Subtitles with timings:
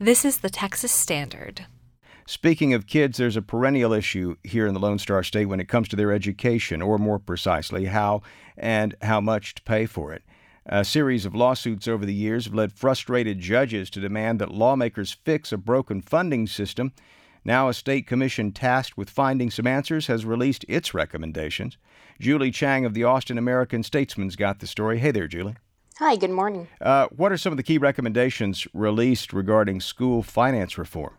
[0.00, 1.66] This is the Texas Standard.
[2.24, 5.66] Speaking of kids, there's a perennial issue here in the Lone Star State when it
[5.66, 8.22] comes to their education, or more precisely, how
[8.56, 10.22] and how much to pay for it.
[10.66, 15.16] A series of lawsuits over the years have led frustrated judges to demand that lawmakers
[15.24, 16.92] fix a broken funding system.
[17.44, 21.76] Now, a state commission tasked with finding some answers has released its recommendations.
[22.20, 24.98] Julie Chang of the Austin American Statesman's got the story.
[24.98, 25.56] Hey there, Julie.
[25.98, 26.68] Hi, good morning.
[26.80, 31.14] Uh, what are some of the key recommendations released regarding school finance reform?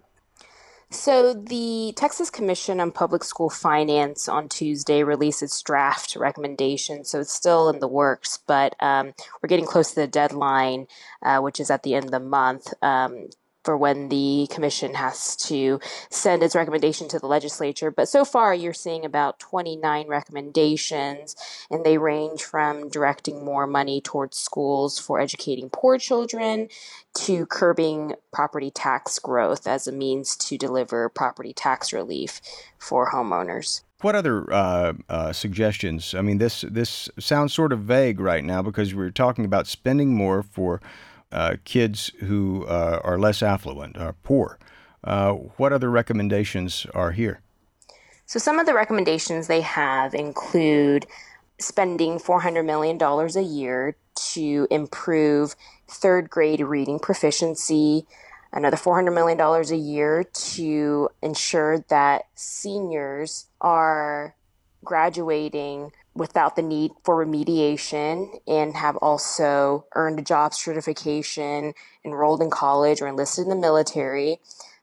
[0.89, 7.03] So, the Texas Commission on Public School Finance on Tuesday released its draft recommendation.
[7.03, 10.87] So, it's still in the works, but um, we're getting close to the deadline,
[11.21, 13.27] uh, which is at the end of the month, um,
[13.63, 17.91] for when the commission has to send its recommendation to the legislature.
[17.91, 21.35] But so far, you're seeing about 29 recommendations,
[21.69, 26.69] and they range from directing more money towards schools for educating poor children
[27.15, 32.41] to curbing property tax growth as a means to deliver property tax relief
[32.77, 33.81] for homeowners.
[34.01, 36.13] What other uh, uh, suggestions?
[36.13, 40.15] I mean, this this sounds sort of vague right now because we're talking about spending
[40.15, 40.81] more for
[41.31, 44.57] uh, kids who uh, are less affluent, are poor.
[45.03, 47.41] Uh, what other recommendations are here?
[48.25, 51.07] So, some of the recommendations they have include
[51.59, 53.95] spending $400 million a year
[54.33, 55.55] to improve
[55.87, 58.05] third grade reading proficiency,
[58.51, 64.35] another $400 million a year to ensure that seniors are
[64.83, 72.49] graduating without the need for remediation and have also earned a job certification, enrolled in
[72.49, 74.39] college, or enlisted in the military.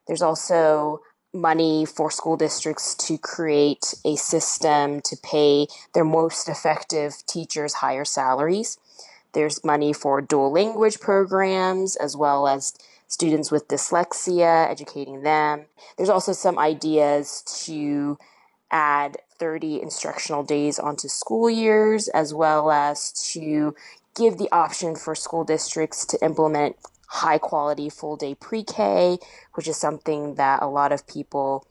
[0.07, 1.01] There's also
[1.33, 8.05] money for school districts to create a system to pay their most effective teachers higher
[8.05, 8.77] salaries.
[9.33, 12.73] There's money for dual language programs as well as
[13.07, 15.65] students with dyslexia, educating them.
[15.97, 18.17] There's also some ideas to
[18.71, 23.75] add 30 instructional days onto school years, as well as to
[24.15, 26.75] give the option for school districts to implement
[27.07, 29.17] high quality full day pre K,
[29.53, 31.65] which is something that a lot of people,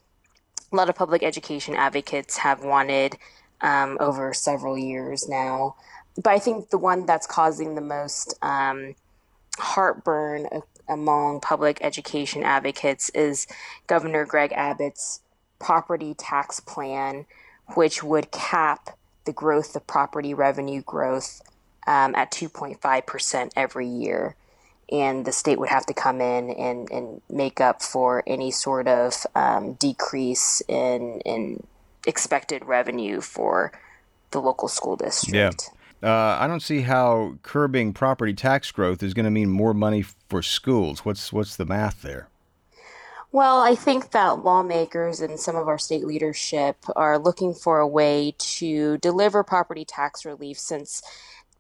[0.72, 3.16] a lot of public education advocates have wanted
[3.60, 5.76] um, over several years now.
[6.16, 8.94] But I think the one that's causing the most um,
[9.58, 10.48] heartburn
[10.88, 13.46] among public education advocates is
[13.86, 15.20] Governor Greg Abbott's
[15.58, 17.26] property tax plan,
[17.74, 21.42] which would cap the growth of property revenue growth
[21.86, 24.36] um, at 2.5% every year.
[24.90, 28.86] And the state would have to come in and, and make up for any sort
[28.86, 31.66] of um, decrease in, in
[32.06, 33.72] expected revenue for
[34.30, 35.34] the local school district.
[35.34, 35.50] Yeah.
[36.08, 40.02] Uh, I don't see how curbing property tax growth is going to mean more money
[40.28, 41.04] for schools.
[41.04, 42.28] What's what's the math there?
[43.36, 47.86] Well, I think that lawmakers and some of our state leadership are looking for a
[47.86, 51.02] way to deliver property tax relief since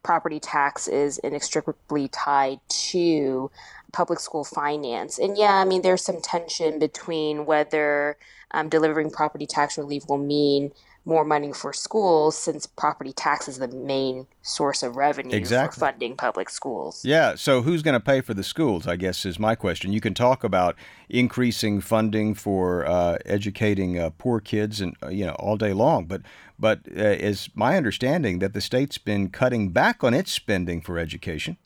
[0.02, 3.50] property tax is inextricably tied to
[3.92, 5.18] public school finance.
[5.18, 8.16] And yeah, I mean, there's some tension between whether
[8.52, 10.72] um, delivering property tax relief will mean
[11.06, 15.74] more money for schools since property tax is the main source of revenue exactly.
[15.74, 17.04] for funding public schools.
[17.04, 19.92] Yeah, so who's going to pay for the schools, I guess is my question.
[19.92, 20.74] You can talk about
[21.08, 26.06] increasing funding for uh, educating uh, poor kids and uh, you know all day long,
[26.06, 26.22] but
[26.58, 30.98] but uh, is my understanding that the state's been cutting back on its spending for
[30.98, 31.56] education.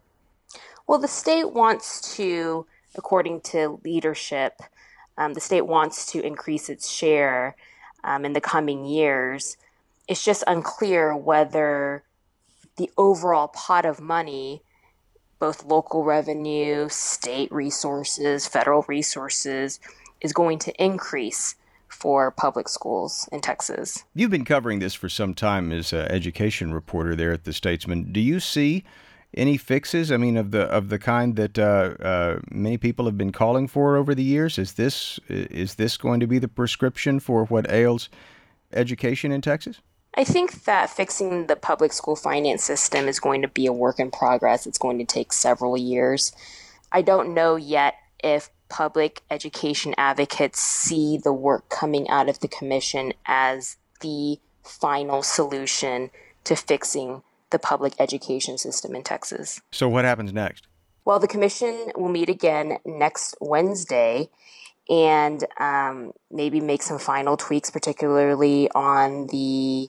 [0.87, 4.61] Well, the state wants to according to leadership,
[5.17, 7.56] um, the state wants to increase its share
[8.05, 9.56] um, in the coming years.
[10.09, 12.03] It's just unclear whether
[12.77, 14.62] the overall pot of money,
[15.38, 19.81] both local revenue, state resources, federal resources,
[20.21, 21.55] is going to increase
[21.88, 24.05] for public schools in Texas.
[24.15, 28.12] You've been covering this for some time as an education reporter there at the Statesman.
[28.12, 28.84] Do you see
[29.35, 30.11] any fixes?
[30.11, 33.69] I mean, of the of the kind that uh, uh, many people have been calling
[33.69, 34.59] for over the years.
[34.59, 38.09] Is this is this going to be the prescription for what ails
[38.73, 39.81] education in Texas?
[40.15, 44.00] I think that fixing the public school finance system is going to be a work
[44.00, 44.67] in progress.
[44.67, 46.33] It's going to take several years.
[46.91, 52.49] I don't know yet if public education advocates see the work coming out of the
[52.49, 56.11] commission as the final solution
[56.44, 59.61] to fixing the public education system in Texas.
[59.73, 60.67] So, what happens next?
[61.05, 64.29] Well, the commission will meet again next Wednesday
[64.88, 69.88] and um, maybe make some final tweaks, particularly on the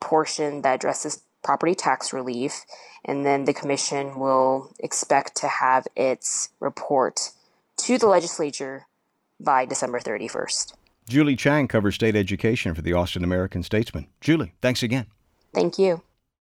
[0.00, 2.64] portion that addresses property tax relief.
[3.04, 7.30] And then the commission will expect to have its report
[7.78, 8.86] to the legislature
[9.38, 10.74] by December 31st.
[11.08, 14.06] Julie Chang covers state education for the Austin American Statesman.
[14.20, 15.06] Julie, thanks again.
[15.52, 16.02] Thank you.